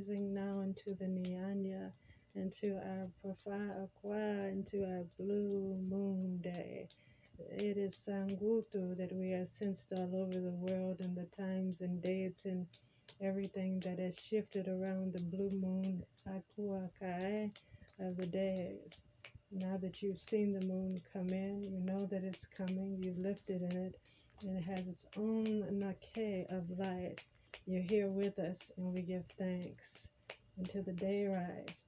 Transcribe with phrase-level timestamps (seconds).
[0.00, 1.92] rising now into the Nyanya,
[2.34, 6.88] into our Pafa Aqua, into our blue moon day.
[7.38, 12.00] It is Sangutu that we are sensed all over the world in the times and
[12.00, 12.66] dates and
[13.20, 17.50] everything that has shifted around the blue moon Akua Kai
[17.98, 19.02] of the days.
[19.52, 23.60] Now that you've seen the moon come in, you know that it's coming, you've lifted
[23.60, 23.96] in it,
[24.42, 25.44] and it has its own
[25.78, 27.20] nake of light.
[27.66, 30.08] You're here with us, and we give thanks
[30.58, 31.84] until the day rise.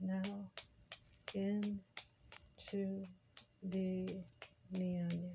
[0.00, 0.50] Now
[1.34, 3.06] into
[3.62, 4.24] the
[4.74, 5.34] Nyanya.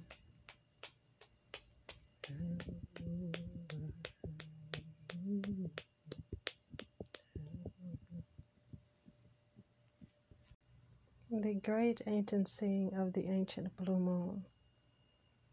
[11.34, 14.46] The great ancient seeing of the ancient blue moon.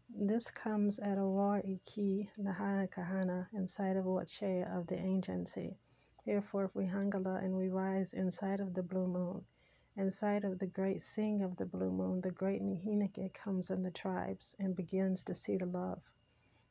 [0.09, 5.77] This comes at a war iki nahana kahana inside of Wachea of the.
[6.25, 9.45] Herefore if we hangala and we rise inside of the blue moon.
[9.95, 13.91] Inside of the great seeing of the blue moon, the great Nihinike comes in the
[13.91, 16.03] tribes and begins to see the love.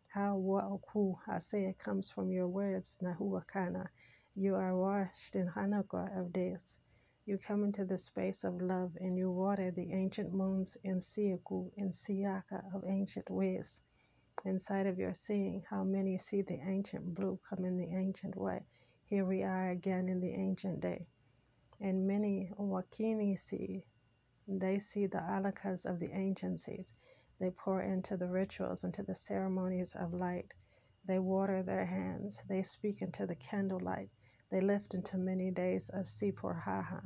[0.08, 3.88] How wa'oku, I say it comes from your words, Nahuakana.
[4.34, 6.78] You are washed in Hanaka of this.
[7.26, 11.70] You come into the space of love and you water the ancient moons in Siaku
[11.76, 13.82] and Siaka of ancient ways.
[14.46, 18.64] Inside of your seeing, how many see the ancient blue come in the ancient way.
[19.04, 21.06] Here we are again in the ancient day.
[21.80, 23.84] And many Wakini see,
[24.48, 26.94] they see the alakas of the anciencies.
[27.40, 30.54] They pour into the rituals, into the ceremonies of light.
[31.04, 32.42] They water their hands.
[32.48, 34.10] They speak into the candlelight.
[34.50, 37.00] They lift into many days of Sipor Haha.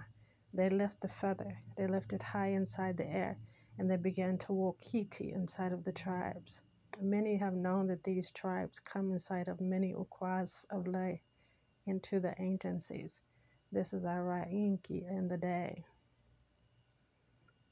[0.55, 1.59] They lift the feather.
[1.77, 3.39] They lift it high inside the air.
[3.79, 6.63] And they began to walk Kiti inside of the tribes.
[7.01, 11.23] Many have known that these tribes come inside of many Ukwas of lay
[11.87, 13.21] into the anciencies.
[13.71, 15.85] This is our Ra'inki in the day.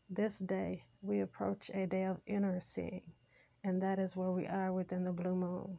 [0.09, 3.03] This day, we approach a day of inner seeing,
[3.65, 5.79] and that is where we are within the blue moon.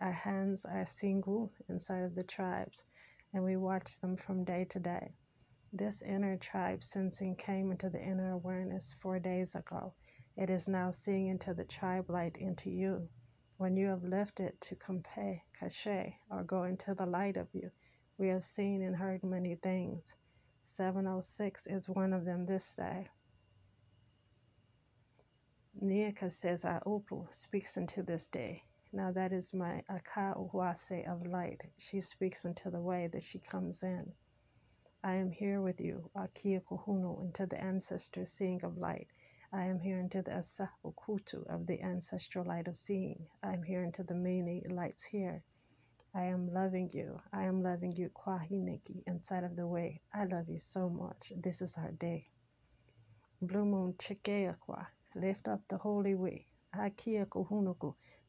[0.00, 2.84] Our hands are single inside of the tribes,
[3.32, 5.12] and we watch them from day to day.
[5.72, 9.92] This inner tribe sensing came into the inner awareness four days ago.
[10.36, 13.08] It is now seeing into the tribe light into you.
[13.58, 17.70] When you have lifted to Kampe, Kashe, or go into the light of you,
[18.16, 20.16] we have seen and heard many things.
[20.62, 23.08] 706 is one of them this day.
[25.80, 28.64] Nika says, Upu speaks into this day.
[28.92, 31.62] Now that is my Aka Uwase of light.
[31.78, 34.12] She speaks into the way that she comes in.
[35.04, 39.06] I am here with you, Akia Kuhunu, into the ancestor seeing of light.
[39.52, 43.28] I am here into the Asa Ukutu of the ancestral light of seeing.
[43.40, 45.44] I am here into the many lights here.
[46.12, 47.20] I am loving you.
[47.32, 50.00] I am loving you, Kwahiniki, inside of the way.
[50.12, 51.32] I love you so much.
[51.36, 52.26] This is our day.
[53.40, 54.88] Blue Moon Chikeakwa.
[55.14, 56.46] Lift up the holy way.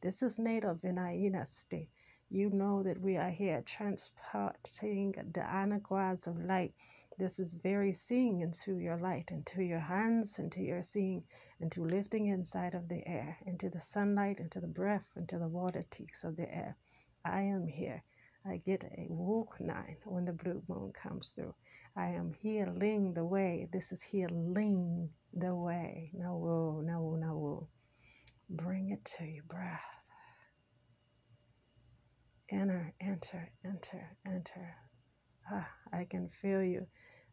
[0.00, 1.90] This is native in state.
[2.30, 6.74] You know that we are here transporting the anaguas of light.
[7.18, 11.24] This is very seeing into your light, into your hands, into your seeing,
[11.60, 15.84] into lifting inside of the air, into the sunlight, into the breath, into the water
[15.90, 16.76] teaks of the air.
[17.24, 18.02] I am here.
[18.44, 21.54] I get a walk nine when the blue moon comes through.
[21.94, 23.68] I am healing the way.
[23.70, 26.10] This is healing the way.
[26.14, 27.68] No, woo, no, woo, no, woo.
[28.48, 30.08] Bring it to your breath.
[32.50, 34.76] Enter, enter, enter, enter.
[35.52, 36.86] Ah, I can feel you.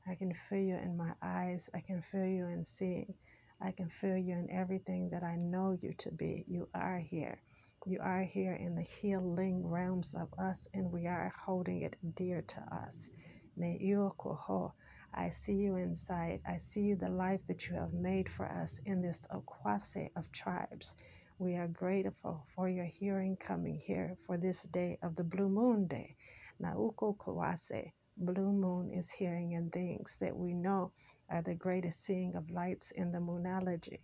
[0.08, 1.70] I can feel you in my eyes.
[1.74, 3.14] I can feel you in seeing.
[3.62, 6.46] I can feel you in everything that I know you to be.
[6.48, 7.42] You are here.
[7.86, 12.42] You are here in the healing realms of us, and we are holding it dear
[12.42, 13.10] to us.
[13.58, 14.74] Ne'iokoho.
[15.14, 16.42] I see you inside.
[16.46, 20.96] I see the life that you have made for us in this Okwase of tribes.
[21.40, 25.88] We are grateful for your hearing coming here for this day of the Blue Moon
[25.88, 26.16] Day.
[26.62, 27.92] Nauko Kawase.
[28.18, 30.92] Blue moon is hearing and things that we know
[31.30, 34.00] are the greatest seeing of lights in the moonology.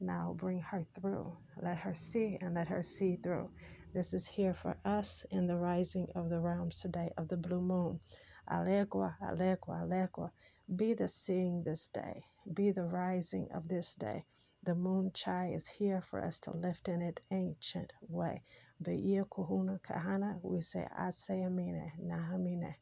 [0.00, 1.36] Now bring her through.
[1.60, 3.50] Let her see and let her see through.
[3.92, 7.60] This is here for us in the rising of the realms today of the blue
[7.60, 8.00] moon.
[8.48, 10.30] Alegua, alegua, alegua.
[10.76, 12.24] Be the seeing this day.
[12.54, 14.24] Be the rising of this day.
[14.62, 18.42] The moon chai is here for us to lift in it ancient way.
[18.82, 22.74] Beia kuhuna kahana, we say ase amine, nahamine.